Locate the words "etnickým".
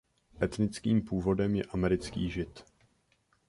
0.41-1.01